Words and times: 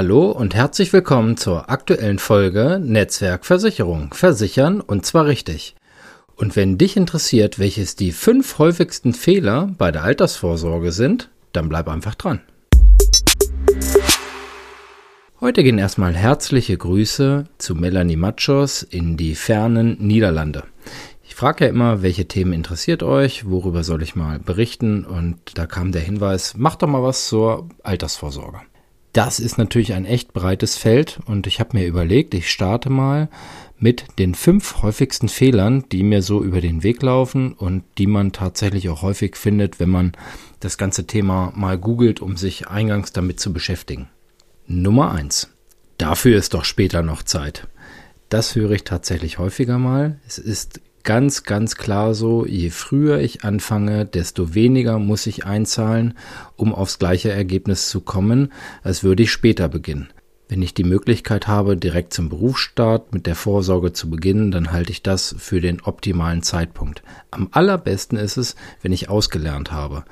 Hallo 0.00 0.30
und 0.30 0.54
herzlich 0.54 0.92
willkommen 0.92 1.36
zur 1.36 1.70
aktuellen 1.70 2.20
Folge 2.20 2.80
Netzwerkversicherung. 2.80 4.14
Versichern 4.14 4.80
und 4.80 5.04
zwar 5.04 5.26
richtig. 5.26 5.74
Und 6.36 6.54
wenn 6.54 6.78
dich 6.78 6.96
interessiert, 6.96 7.58
welches 7.58 7.96
die 7.96 8.12
fünf 8.12 8.60
häufigsten 8.60 9.12
Fehler 9.12 9.74
bei 9.76 9.90
der 9.90 10.04
Altersvorsorge 10.04 10.92
sind, 10.92 11.30
dann 11.50 11.68
bleib 11.68 11.88
einfach 11.88 12.14
dran. 12.14 12.42
Heute 15.40 15.64
gehen 15.64 15.78
erstmal 15.78 16.14
herzliche 16.14 16.76
Grüße 16.78 17.46
zu 17.58 17.74
Melanie 17.74 18.14
Machos 18.14 18.84
in 18.84 19.16
die 19.16 19.34
fernen 19.34 19.96
Niederlande. 19.98 20.62
Ich 21.24 21.34
frage 21.34 21.64
ja 21.64 21.70
immer, 21.70 22.02
welche 22.02 22.28
Themen 22.28 22.52
interessiert 22.52 23.02
euch, 23.02 23.50
worüber 23.50 23.82
soll 23.82 24.04
ich 24.04 24.14
mal 24.14 24.38
berichten 24.38 25.04
und 25.04 25.58
da 25.58 25.66
kam 25.66 25.90
der 25.90 26.02
Hinweis, 26.02 26.56
macht 26.56 26.82
doch 26.82 26.88
mal 26.88 27.02
was 27.02 27.26
zur 27.26 27.68
Altersvorsorge. 27.82 28.60
Das 29.12 29.40
ist 29.40 29.58
natürlich 29.58 29.94
ein 29.94 30.04
echt 30.04 30.32
breites 30.32 30.76
Feld 30.76 31.20
und 31.26 31.46
ich 31.46 31.60
habe 31.60 31.76
mir 31.76 31.86
überlegt, 31.86 32.34
ich 32.34 32.50
starte 32.50 32.90
mal 32.90 33.28
mit 33.78 34.04
den 34.18 34.34
fünf 34.34 34.82
häufigsten 34.82 35.28
Fehlern, 35.28 35.84
die 35.90 36.02
mir 36.02 36.22
so 36.22 36.42
über 36.42 36.60
den 36.60 36.82
Weg 36.82 37.02
laufen 37.02 37.52
und 37.52 37.84
die 37.96 38.06
man 38.06 38.32
tatsächlich 38.32 38.88
auch 38.88 39.02
häufig 39.02 39.36
findet, 39.36 39.80
wenn 39.80 39.88
man 39.88 40.12
das 40.60 40.78
ganze 40.78 41.06
Thema 41.06 41.52
mal 41.54 41.78
googelt, 41.78 42.20
um 42.20 42.36
sich 42.36 42.68
eingangs 42.68 43.12
damit 43.12 43.40
zu 43.40 43.52
beschäftigen. 43.52 44.08
Nummer 44.66 45.12
eins. 45.12 45.48
Dafür 45.96 46.36
ist 46.36 46.54
doch 46.54 46.64
später 46.64 47.02
noch 47.02 47.22
Zeit. 47.22 47.66
Das 48.28 48.54
höre 48.54 48.72
ich 48.72 48.84
tatsächlich 48.84 49.38
häufiger 49.38 49.78
mal. 49.78 50.20
Es 50.26 50.38
ist 50.38 50.80
ganz, 51.08 51.44
ganz 51.44 51.76
klar 51.76 52.14
so, 52.14 52.44
je 52.44 52.68
früher 52.68 53.20
ich 53.20 53.42
anfange, 53.42 54.04
desto 54.04 54.54
weniger 54.54 54.98
muss 54.98 55.26
ich 55.26 55.46
einzahlen, 55.46 56.12
um 56.54 56.74
aufs 56.74 56.98
gleiche 56.98 57.32
Ergebnis 57.32 57.88
zu 57.88 58.02
kommen, 58.02 58.52
als 58.82 59.02
würde 59.02 59.22
ich 59.22 59.32
später 59.32 59.70
beginnen. 59.70 60.10
Wenn 60.50 60.60
ich 60.60 60.74
die 60.74 60.84
Möglichkeit 60.84 61.48
habe, 61.48 61.78
direkt 61.78 62.12
zum 62.12 62.28
Berufsstart 62.28 63.14
mit 63.14 63.24
der 63.24 63.36
Vorsorge 63.36 63.94
zu 63.94 64.10
beginnen, 64.10 64.50
dann 64.50 64.70
halte 64.70 64.92
ich 64.92 65.02
das 65.02 65.34
für 65.38 65.62
den 65.62 65.80
optimalen 65.80 66.42
Zeitpunkt. 66.42 67.02
Am 67.30 67.48
allerbesten 67.52 68.18
ist 68.18 68.36
es, 68.36 68.54
wenn 68.82 68.92
ich 68.92 69.08
ausgelernt 69.08 69.72
habe. 69.72 70.04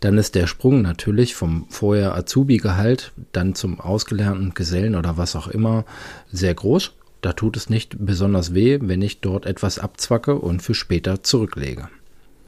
Dann 0.00 0.18
ist 0.18 0.34
der 0.34 0.48
Sprung 0.48 0.82
natürlich 0.82 1.36
vom 1.36 1.66
vorher 1.68 2.16
Azubi-Gehalt 2.16 3.12
dann 3.30 3.54
zum 3.54 3.78
ausgelernten 3.78 4.54
Gesellen 4.54 4.96
oder 4.96 5.16
was 5.16 5.36
auch 5.36 5.46
immer 5.46 5.84
sehr 6.32 6.54
groß. 6.54 6.94
Da 7.20 7.32
tut 7.32 7.56
es 7.56 7.68
nicht 7.68 7.96
besonders 7.98 8.54
weh, 8.54 8.78
wenn 8.80 9.02
ich 9.02 9.20
dort 9.20 9.46
etwas 9.46 9.78
abzwacke 9.78 10.36
und 10.36 10.62
für 10.62 10.74
später 10.74 11.22
zurücklege. 11.22 11.88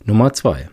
Nummer 0.04 0.32
zwei: 0.32 0.68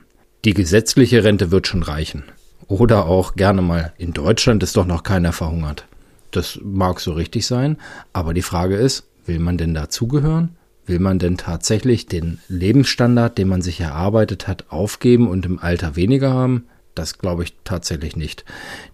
Die 0.45 0.53
gesetzliche 0.53 1.23
Rente 1.23 1.51
wird 1.51 1.67
schon 1.67 1.83
reichen. 1.83 2.23
Oder 2.67 3.05
auch 3.05 3.35
gerne 3.35 3.61
mal, 3.61 3.93
in 3.97 4.13
Deutschland 4.13 4.61
ist 4.63 4.77
doch 4.77 4.85
noch 4.85 5.03
keiner 5.03 5.33
verhungert. 5.33 5.85
Das 6.31 6.59
mag 6.63 6.99
so 6.99 7.13
richtig 7.13 7.47
sein, 7.47 7.77
aber 8.13 8.33
die 8.33 8.43
Frage 8.43 8.75
ist, 8.75 9.05
will 9.25 9.39
man 9.39 9.57
denn 9.57 9.73
dazugehören? 9.73 10.55
Will 10.85 10.99
man 10.99 11.19
denn 11.19 11.37
tatsächlich 11.37 12.07
den 12.07 12.39
Lebensstandard, 12.47 13.37
den 13.37 13.47
man 13.47 13.61
sich 13.61 13.79
erarbeitet 13.79 14.47
hat, 14.47 14.65
aufgeben 14.69 15.27
und 15.27 15.45
im 15.45 15.59
Alter 15.59 15.95
weniger 15.95 16.33
haben? 16.33 16.65
Das 16.95 17.17
glaube 17.17 17.43
ich 17.43 17.53
tatsächlich 17.63 18.15
nicht. 18.15 18.45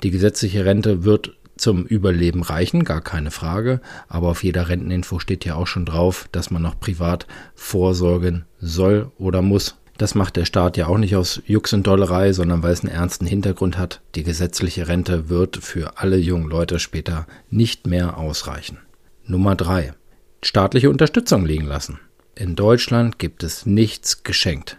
Die 0.03 0.11
gesetzliche 0.11 0.65
Rente 0.65 1.03
wird 1.03 1.35
zum 1.57 1.85
Überleben 1.85 2.43
reichen, 2.43 2.83
gar 2.83 3.01
keine 3.01 3.31
Frage, 3.31 3.81
aber 4.07 4.29
auf 4.29 4.43
jeder 4.43 4.69
Renteninfo 4.69 5.19
steht 5.19 5.45
ja 5.45 5.55
auch 5.55 5.67
schon 5.67 5.85
drauf, 5.85 6.27
dass 6.31 6.51
man 6.51 6.61
noch 6.61 6.79
privat 6.79 7.27
vorsorgen 7.53 8.45
soll 8.59 9.11
oder 9.17 9.41
muss. 9.41 9.77
Das 9.97 10.13
macht 10.13 10.35
der 10.35 10.43
Staat 10.43 10.75
ja 10.75 10.87
auch 10.87 10.97
nicht 10.97 11.15
aus 11.15 11.41
Jux 11.45 11.71
und 11.71 11.87
Dollerei, 11.87 12.33
sondern 12.33 12.63
weil 12.63 12.73
es 12.73 12.81
einen 12.81 12.93
ernsten 12.93 13.25
Hintergrund 13.25 13.77
hat. 13.77 14.01
Die 14.15 14.23
gesetzliche 14.23 14.89
Rente 14.89 15.29
wird 15.29 15.57
für 15.57 15.97
alle 15.97 16.17
jungen 16.17 16.49
Leute 16.49 16.79
später 16.79 17.27
nicht 17.49 17.87
mehr 17.87 18.17
ausreichen. 18.17 18.79
Nummer 19.25 19.55
drei: 19.55 19.93
Staatliche 20.43 20.89
Unterstützung 20.89 21.45
liegen 21.45 21.65
lassen. 21.65 21.99
In 22.35 22.57
Deutschland 22.57 23.17
gibt 23.19 23.43
es 23.43 23.65
nichts 23.65 24.23
geschenkt. 24.23 24.77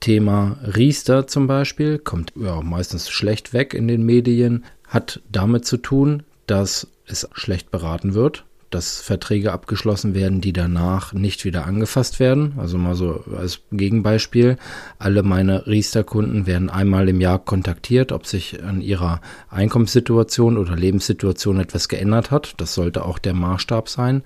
Thema 0.00 0.58
Riester 0.62 1.26
zum 1.26 1.46
Beispiel 1.46 1.98
kommt 1.98 2.32
ja 2.36 2.60
meistens 2.62 3.10
schlecht 3.10 3.52
weg 3.52 3.74
in 3.74 3.88
den 3.88 4.04
Medien, 4.04 4.64
hat 4.86 5.20
damit 5.30 5.64
zu 5.64 5.78
tun, 5.78 6.22
dass 6.46 6.86
es 7.06 7.28
schlecht 7.32 7.70
beraten 7.70 8.14
wird 8.14 8.44
dass 8.70 9.00
Verträge 9.00 9.52
abgeschlossen 9.52 10.14
werden, 10.14 10.40
die 10.40 10.52
danach 10.52 11.12
nicht 11.12 11.44
wieder 11.44 11.66
angefasst 11.66 12.18
werden. 12.20 12.54
Also 12.58 12.78
mal 12.78 12.94
so 12.94 13.24
als 13.36 13.60
Gegenbeispiel. 13.70 14.58
Alle 14.98 15.22
meine 15.22 15.66
Riester-Kunden 15.66 16.46
werden 16.46 16.68
einmal 16.68 17.08
im 17.08 17.20
Jahr 17.20 17.38
kontaktiert, 17.38 18.12
ob 18.12 18.26
sich 18.26 18.62
an 18.62 18.80
ihrer 18.80 19.20
Einkommenssituation 19.50 20.58
oder 20.58 20.74
Lebenssituation 20.74 21.60
etwas 21.60 21.88
geändert 21.88 22.30
hat. 22.30 22.54
Das 22.58 22.74
sollte 22.74 23.04
auch 23.04 23.18
der 23.18 23.34
Maßstab 23.34 23.88
sein, 23.88 24.22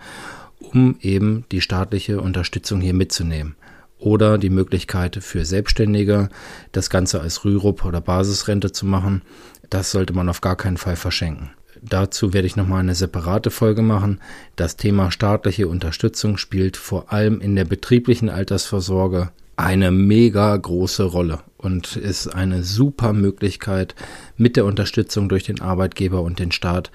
um 0.59 0.97
eben 1.01 1.45
die 1.53 1.61
staatliche 1.61 2.21
Unterstützung 2.21 2.81
hier 2.81 2.95
mitzunehmen 2.95 3.57
oder 4.01 4.39
die 4.39 4.51
Möglichkeit 4.51 5.17
für 5.21 5.45
Selbstständige, 5.45 6.29
das 6.73 6.91
Ganze 6.91 7.21
als 7.21 7.45
Rürup 7.45 7.85
oder 7.85 8.01
Basisrente 8.01 8.73
zu 8.73 8.87
machen. 8.87 9.23
Das 9.69 9.91
sollte 9.91 10.13
man 10.13 10.29
auf 10.29 10.41
gar 10.41 10.57
keinen 10.57 10.77
Fall 10.77 10.97
verschenken. 10.97 11.51
Dazu 11.83 12.33
werde 12.33 12.47
ich 12.47 12.57
nochmal 12.57 12.81
eine 12.81 12.95
separate 12.95 13.51
Folge 13.51 13.83
machen. 13.83 14.21
Das 14.57 14.77
Thema 14.77 15.11
staatliche 15.11 15.69
Unterstützung 15.69 16.37
spielt 16.37 16.77
vor 16.77 17.13
allem 17.13 17.41
in 17.41 17.57
der 17.57 17.65
betrieblichen 17.65 18.29
Altersvorsorge 18.29 19.31
eine 19.57 19.91
mega 19.91 20.57
große 20.57 21.05
Rolle 21.05 21.41
und 21.59 21.97
ist 21.97 22.29
eine 22.29 22.63
super 22.63 23.13
Möglichkeit, 23.13 23.95
mit 24.37 24.57
der 24.57 24.65
Unterstützung 24.65 25.29
durch 25.29 25.45
den 25.45 25.61
Arbeitgeber 25.61 26.23
und 26.23 26.39
den 26.39 26.53
Staat 26.53 26.91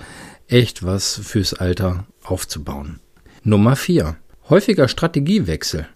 echt 0.47 0.83
was 0.83 1.19
fürs 1.23 1.53
Alter 1.53 2.05
aufzubauen. 2.23 2.99
Nummer 3.43 3.75
4. 3.75 4.15
Häufiger 4.49 4.87
Strategiewechsel. 4.87 5.87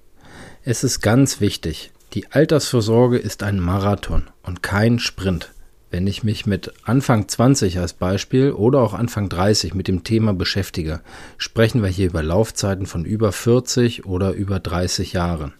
Es 0.65 0.83
ist 0.83 0.99
ganz 0.99 1.39
wichtig. 1.39 1.91
Die 2.13 2.31
Altersvorsorge 2.31 3.17
ist 3.17 3.43
ein 3.43 3.61
Marathon 3.61 4.27
und 4.43 4.61
kein 4.61 4.99
Sprint. 4.99 5.53
Wenn 5.89 6.05
ich 6.05 6.25
mich 6.25 6.45
mit 6.45 6.73
Anfang 6.83 7.29
20 7.29 7.79
als 7.79 7.93
Beispiel 7.93 8.51
oder 8.51 8.81
auch 8.81 8.93
Anfang 8.93 9.29
30 9.29 9.73
mit 9.73 9.87
dem 9.87 10.03
Thema 10.03 10.33
beschäftige, 10.33 10.99
sprechen 11.37 11.81
wir 11.81 11.89
hier 11.89 12.07
über 12.07 12.21
Laufzeiten 12.21 12.87
von 12.87 13.05
über 13.05 13.31
40 13.31 14.05
oder 14.05 14.33
über 14.33 14.59
30 14.59 15.13
Jahren. 15.13 15.53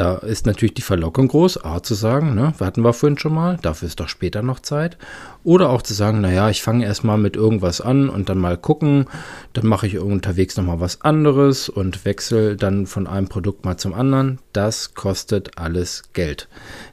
Da 0.00 0.14
ist 0.14 0.46
natürlich 0.46 0.72
die 0.72 0.80
Verlockung 0.80 1.28
groß, 1.28 1.62
A 1.62 1.82
zu 1.82 1.92
sagen, 1.92 2.34
ne, 2.34 2.54
hatten 2.58 2.80
wir 2.80 2.94
vorhin 2.94 3.18
schon 3.18 3.34
mal, 3.34 3.58
dafür 3.60 3.86
ist 3.86 4.00
doch 4.00 4.08
später 4.08 4.40
noch 4.40 4.60
Zeit. 4.60 4.96
Oder 5.44 5.68
auch 5.68 5.82
zu 5.82 5.92
sagen, 5.92 6.22
naja, 6.22 6.48
ich 6.48 6.62
fange 6.62 6.86
erstmal 6.86 7.18
mit 7.18 7.36
irgendwas 7.36 7.82
an 7.82 8.08
und 8.08 8.30
dann 8.30 8.38
mal 8.38 8.56
gucken, 8.56 9.04
dann 9.52 9.66
mache 9.66 9.86
ich 9.86 9.98
unterwegs 9.98 10.56
nochmal 10.56 10.80
was 10.80 11.02
anderes 11.02 11.68
und 11.68 12.06
wechsle 12.06 12.56
dann 12.56 12.86
von 12.86 13.06
einem 13.06 13.28
Produkt 13.28 13.66
mal 13.66 13.76
zum 13.76 13.92
anderen. 13.92 14.38
Das 14.54 14.94
kostet 14.94 15.58
alles 15.58 16.04
Geld. 16.14 16.48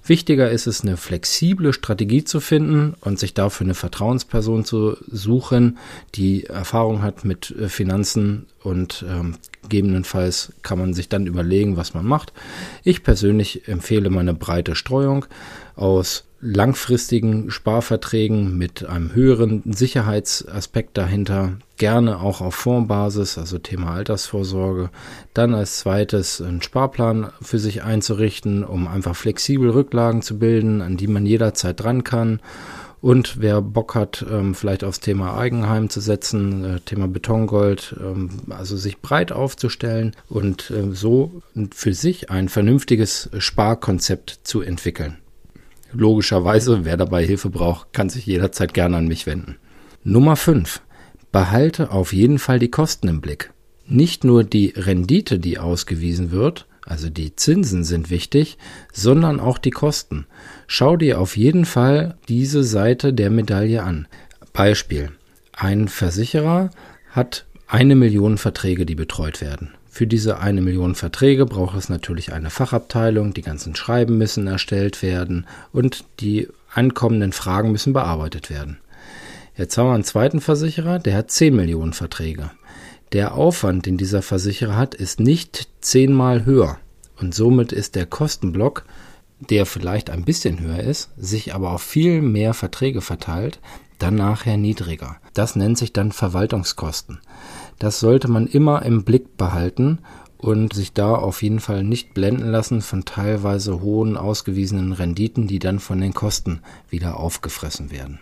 Wichtiger 0.05 0.51
ist 0.51 0.67
es, 0.67 0.81
eine 0.81 0.97
flexible 0.97 1.71
Strategie 1.71 2.25
zu 2.25 2.41
finden 2.41 2.93
und 2.99 3.19
sich 3.19 3.33
dafür 3.33 3.67
eine 3.67 3.73
Vertrauensperson 3.73 4.65
zu 4.65 4.97
suchen, 5.07 5.77
die 6.15 6.43
Erfahrung 6.43 7.03
hat 7.03 7.23
mit 7.23 7.51
äh, 7.51 7.69
Finanzen 7.69 8.47
und 8.67 9.05
ähm, 9.09 9.35
gegebenenfalls 9.63 10.53
kann 10.61 10.79
man 10.79 10.93
sich 10.93 11.07
dann 11.09 11.25
überlegen, 11.25 11.77
was 11.77 11.93
man 11.93 12.05
macht. 12.05 12.33
Ich 12.83 13.03
persönlich 13.03 13.67
empfehle 13.67 14.09
meine 14.09 14.33
breite 14.33 14.75
Streuung 14.75 15.25
aus 15.75 16.25
langfristigen 16.39 17.49
Sparverträgen 17.49 18.57
mit 18.57 18.85
einem 18.85 19.15
höheren 19.15 19.63
Sicherheitsaspekt 19.65 20.97
dahinter, 20.97 21.53
gerne 21.77 22.19
auch 22.19 22.41
auf 22.41 22.53
Fondsbasis, 22.53 23.37
also 23.37 23.57
Thema 23.57 23.93
Altersvorsorge. 23.93 24.91
Dann 25.33 25.55
als 25.55 25.79
zweites 25.79 26.41
einen 26.41 26.61
Sparplan 26.61 27.31
für 27.41 27.57
sich 27.57 27.83
einzurichten, 27.83 28.63
um 28.63 28.87
einfach 28.87 29.15
flexibel 29.15 29.71
Rücklagen 29.71 30.21
zu 30.21 30.37
bilden, 30.37 30.81
an 30.81 30.97
die 30.97 31.07
man 31.07 31.25
jederzeit 31.25 31.79
dran 31.79 32.03
kann 32.03 32.39
und 33.01 33.39
wer 33.39 33.61
Bock 33.61 33.95
hat, 33.95 34.25
ähm, 34.29 34.55
vielleicht 34.55 34.83
aufs 34.83 34.99
Thema 34.99 35.37
Eigenheim 35.37 35.89
zu 35.89 36.01
setzen, 36.01 36.63
äh, 36.63 36.79
Thema 36.79 37.07
Betongold, 37.07 37.95
ähm, 37.99 38.29
also 38.49 38.75
sich 38.75 38.99
breit 38.99 39.31
aufzustellen 39.31 40.15
und 40.29 40.71
äh, 40.71 40.93
so 40.93 41.41
für 41.73 41.93
sich 41.93 42.29
ein 42.31 42.49
vernünftiges 42.49 43.29
Sparkonzept 43.37 44.39
zu 44.43 44.61
entwickeln. 44.61 45.17
Logischerweise, 45.93 46.85
wer 46.85 46.97
dabei 46.97 47.25
Hilfe 47.25 47.49
braucht, 47.49 47.93
kann 47.93 48.09
sich 48.09 48.25
jederzeit 48.25 48.73
gerne 48.73 48.97
an 48.97 49.07
mich 49.07 49.25
wenden. 49.25 49.57
Nummer 50.03 50.35
5. 50.35 50.81
Behalte 51.31 51.91
auf 51.91 52.13
jeden 52.13 52.39
Fall 52.39 52.59
die 52.59 52.71
Kosten 52.71 53.07
im 53.07 53.21
Blick. 53.21 53.51
Nicht 53.85 54.23
nur 54.23 54.43
die 54.43 54.73
Rendite, 54.75 55.39
die 55.39 55.59
ausgewiesen 55.59 56.31
wird, 56.31 56.67
also 56.87 57.09
die 57.09 57.35
Zinsen 57.35 57.83
sind 57.83 58.09
wichtig, 58.09 58.57
sondern 58.93 59.39
auch 59.39 59.57
die 59.57 59.71
Kosten. 59.71 60.25
Schau 60.67 60.95
dir 60.97 61.19
auf 61.19 61.37
jeden 61.37 61.65
Fall 61.65 62.15
diese 62.27 62.63
Seite 62.63 63.13
der 63.13 63.29
Medaille 63.29 63.83
an. 63.83 64.07
Beispiel. 64.53 65.11
Ein 65.53 65.87
Versicherer 65.87 66.69
hat 67.11 67.45
eine 67.67 67.95
Million 67.95 68.37
Verträge, 68.37 68.85
die 68.85 68.95
betreut 68.95 69.41
werden. 69.41 69.71
Für 69.89 70.07
diese 70.07 70.39
eine 70.39 70.61
Million 70.61 70.95
Verträge 70.95 71.45
braucht 71.45 71.75
es 71.75 71.89
natürlich 71.89 72.31
eine 72.31 72.49
Fachabteilung, 72.49 73.33
die 73.33 73.41
ganzen 73.41 73.75
Schreiben 73.75 74.17
müssen 74.17 74.47
erstellt 74.47 75.01
werden 75.01 75.45
und 75.73 76.05
die 76.19 76.47
ankommenden 76.73 77.33
Fragen 77.33 77.71
müssen 77.71 77.93
bearbeitet 77.93 78.49
werden. 78.49 78.77
Jetzt 79.57 79.77
haben 79.77 79.87
wir 79.87 79.95
einen 79.95 80.03
zweiten 80.03 80.39
Versicherer, 80.39 80.99
der 80.99 81.17
hat 81.17 81.31
10 81.31 81.55
Millionen 81.55 81.93
Verträge. 81.93 82.51
Der 83.13 83.35
Aufwand, 83.35 83.85
den 83.85 83.97
dieser 83.97 84.21
Versicherer 84.21 84.75
hat, 84.75 84.93
ist 84.93 85.19
nicht 85.19 85.69
zehnmal 85.81 86.45
höher. 86.45 86.77
Und 87.19 87.33
somit 87.33 87.71
ist 87.71 87.95
der 87.95 88.05
Kostenblock, 88.05 88.83
der 89.39 89.65
vielleicht 89.65 90.09
ein 90.09 90.25
bisschen 90.25 90.59
höher 90.59 90.81
ist, 90.81 91.11
sich 91.17 91.55
aber 91.55 91.71
auf 91.71 91.81
viel 91.81 92.21
mehr 92.21 92.53
Verträge 92.53 93.01
verteilt, 93.01 93.59
dann 93.97 94.15
nachher 94.15 94.57
niedriger. 94.57 95.17
Das 95.33 95.55
nennt 95.55 95.77
sich 95.77 95.93
dann 95.93 96.11
Verwaltungskosten. 96.11 97.19
Das 97.79 97.99
sollte 97.99 98.27
man 98.27 98.47
immer 98.47 98.83
im 98.83 99.03
Blick 99.03 99.37
behalten 99.37 99.99
und 100.37 100.73
sich 100.73 100.93
da 100.93 101.15
auf 101.15 101.41
jeden 101.41 101.59
Fall 101.59 101.83
nicht 101.83 102.13
blenden 102.13 102.49
lassen 102.49 102.81
von 102.81 103.05
teilweise 103.05 103.81
hohen 103.81 104.17
ausgewiesenen 104.17 104.91
Renditen, 104.91 105.47
die 105.47 105.59
dann 105.59 105.79
von 105.79 105.99
den 105.99 106.13
Kosten 106.13 106.61
wieder 106.89 107.17
aufgefressen 107.17 107.91
werden. 107.91 108.19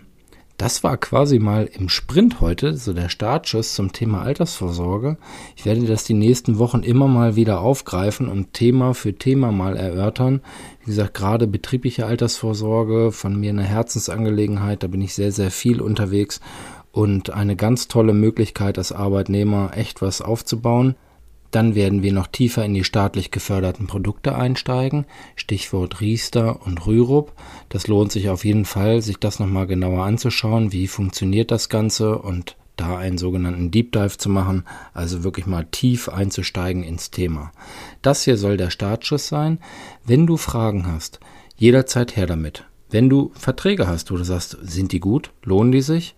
Das 0.57 0.85
war 0.85 0.95
quasi 0.95 1.37
mal 1.37 1.65
im 1.65 1.89
Sprint 1.89 2.39
heute, 2.39 2.77
so 2.77 2.93
der 2.93 3.09
Startschuss 3.09 3.75
zum 3.75 3.91
Thema 3.91 4.21
Altersvorsorge. 4.21 5.17
Ich 5.57 5.65
werde 5.65 5.85
das 5.85 6.05
die 6.05 6.13
nächsten 6.13 6.59
Wochen 6.59 6.81
immer 6.81 7.09
mal 7.09 7.35
wieder 7.35 7.59
aufgreifen 7.59 8.29
und 8.29 8.53
Thema 8.53 8.93
für 8.93 9.13
Thema 9.13 9.51
mal 9.51 9.75
erörtern. 9.75 10.41
Wie 10.79 10.85
gesagt, 10.85 11.13
gerade 11.13 11.47
betriebliche 11.47 12.05
Altersvorsorge 12.05 13.11
von 13.11 13.37
mir 13.37 13.49
eine 13.49 13.63
Herzensangelegenheit, 13.63 14.81
da 14.81 14.87
bin 14.87 15.01
ich 15.01 15.13
sehr, 15.13 15.33
sehr 15.33 15.51
viel 15.51 15.81
unterwegs 15.81 16.39
und 16.93 17.31
eine 17.31 17.57
ganz 17.57 17.89
tolle 17.89 18.13
Möglichkeit 18.13 18.77
als 18.77 18.93
Arbeitnehmer 18.93 19.71
echt 19.75 20.01
was 20.01 20.21
aufzubauen. 20.21 20.95
Dann 21.51 21.75
werden 21.75 22.03
wir 22.03 22.11
noch 22.11 22.27
tiefer 22.27 22.65
in 22.65 22.73
die 22.73 22.83
staatlich 22.83 23.31
geförderten 23.31 23.87
Produkte 23.87 24.35
einsteigen. 24.35 25.05
Stichwort 25.35 26.01
Riester 26.01 26.65
und 26.65 26.85
Rürup. 26.85 27.33
Das 27.69 27.87
lohnt 27.87 28.11
sich 28.11 28.29
auf 28.29 28.43
jeden 28.43 28.65
Fall, 28.65 29.01
sich 29.01 29.17
das 29.17 29.39
nochmal 29.39 29.67
genauer 29.67 30.03
anzuschauen. 30.03 30.71
Wie 30.71 30.87
funktioniert 30.87 31.51
das 31.51 31.69
Ganze 31.69 32.17
und 32.17 32.57
da 32.75 32.97
einen 32.97 33.17
sogenannten 33.17 33.71
Deep 33.71 33.91
Dive 33.91 34.17
zu 34.17 34.29
machen, 34.29 34.63
also 34.93 35.23
wirklich 35.23 35.45
mal 35.45 35.65
tief 35.65 36.09
einzusteigen 36.09 36.83
ins 36.83 37.11
Thema. 37.11 37.51
Das 38.01 38.23
hier 38.23 38.37
soll 38.37 38.57
der 38.57 38.69
Startschuss 38.69 39.27
sein. 39.27 39.59
Wenn 40.03 40.27
du 40.27 40.37
Fragen 40.37 40.87
hast, 40.87 41.19
jederzeit 41.55 42.15
her 42.15 42.27
damit. 42.27 42.65
Wenn 42.89 43.09
du 43.09 43.31
Verträge 43.33 43.87
hast, 43.87 44.11
wo 44.11 44.17
du 44.17 44.23
sagst, 44.23 44.57
sind 44.61 44.91
die 44.91 44.99
gut, 44.99 45.31
lohnen 45.43 45.71
die 45.71 45.81
sich, 45.81 46.15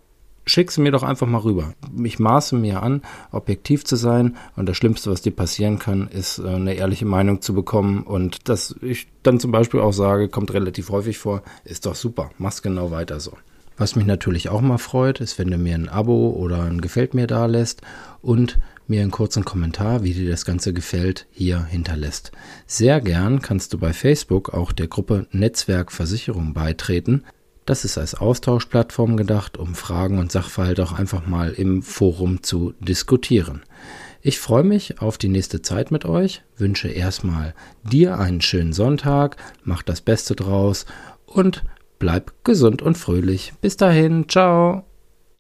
schick 0.48 0.72
sie 0.72 0.82
mir 0.82 0.92
doch 0.92 1.04
einfach 1.04 1.28
mal 1.28 1.40
rüber. 1.40 1.74
Ich 2.04 2.18
maße 2.18 2.56
mir 2.56 2.82
an, 2.82 3.04
objektiv 3.32 3.86
zu 3.86 3.96
sein 3.96 4.36
und 4.56 4.68
das 4.68 4.78
Schlimmste, 4.78 5.12
was 5.12 5.22
dir 5.22 5.32
passieren 5.32 5.78
kann, 5.78 6.08
ist 6.08 6.40
äh, 6.40 6.48
eine 6.48 6.74
ehrliche 6.74 7.06
Meinung 7.06 7.42
zu 7.42 7.54
bekommen 7.54 8.04
und 8.04 8.50
dass 8.50 8.76
ich 8.82 9.08
dann 9.24 9.40
zum 9.40 9.52
Beispiel 9.52 9.80
auch 9.80 9.94
sage, 9.94 10.30
kommt 10.30 10.54
relativ 10.54 10.90
häufig 10.90 11.18
vor, 11.18 11.44
ist 11.64 11.86
doch 11.86 11.96
super, 11.96 12.32
mach's 12.40 12.62
genau 12.62 12.92
weiter 12.92 13.20
so. 13.20 13.34
Was 13.80 13.96
mich 13.96 14.08
natürlich 14.08 14.50
auch 14.50 14.62
mal 14.62 14.80
freut, 14.80 15.22
ist, 15.22 15.38
wenn 15.38 15.52
du 15.52 15.58
mir 15.58 15.76
ein 15.76 15.88
Abo 15.88 16.32
oder 16.32 16.64
ein 16.64 16.82
Gefällt 16.82 17.14
mir 17.14 17.28
da 17.28 17.46
lässt 17.46 17.82
und 18.24 18.58
mir 18.88 19.02
einen 19.02 19.12
kurzen 19.12 19.46
Kommentar, 19.46 20.04
wie 20.04 20.14
dir 20.14 20.32
das 20.32 20.46
Ganze 20.46 20.74
gefällt, 20.74 21.28
hier 21.32 21.64
hinterlässt. 21.66 22.32
Sehr 22.66 23.02
gern 23.02 23.42
kannst 23.42 23.74
du 23.74 23.78
bei 23.78 23.94
Facebook 23.94 24.54
auch 24.54 24.72
der 24.72 24.88
Gruppe 24.88 25.28
Netzwerk 25.32 25.92
Versicherung 25.92 26.54
beitreten. 26.54 27.24
Das 27.68 27.84
ist 27.84 27.98
als 27.98 28.16
Austauschplattform 28.16 29.18
gedacht, 29.18 29.58
um 29.58 29.76
Fragen 29.76 30.20
und 30.20 30.32
Sachverhalte 30.32 30.82
auch 30.84 30.94
einfach 30.94 31.28
mal 31.28 31.52
im 31.52 31.84
Forum 31.84 32.42
zu 32.42 32.74
diskutieren. 32.80 33.62
Ich 34.22 34.40
freue 34.40 34.64
mich 34.64 35.02
auf 35.02 35.18
die 35.18 35.28
nächste 35.28 35.62
Zeit 35.62 35.92
mit 35.92 36.06
euch, 36.06 36.44
wünsche 36.56 36.88
erstmal 36.88 37.54
dir 37.84 38.20
einen 38.20 38.40
schönen 38.40 38.72
Sonntag, 38.72 39.36
mach 39.66 39.84
das 39.84 40.00
Beste 40.00 40.34
draus 40.34 40.86
und 41.26 41.66
bleib 42.00 42.32
gesund 42.46 42.82
und 42.82 42.98
fröhlich. 42.98 43.52
Bis 43.60 43.76
dahin, 43.76 44.30
ciao. 44.30 44.87